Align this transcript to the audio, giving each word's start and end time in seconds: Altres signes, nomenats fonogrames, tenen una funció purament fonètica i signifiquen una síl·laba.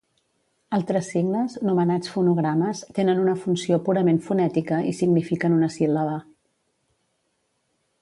Altres 0.77 1.09
signes, 1.11 1.57
nomenats 1.69 2.13
fonogrames, 2.15 2.81
tenen 3.01 3.23
una 3.27 3.37
funció 3.43 3.79
purament 3.91 4.19
fonètica 4.31 4.83
i 4.93 4.97
signifiquen 5.03 5.59
una 5.63 5.71
síl·laba. 5.79 6.21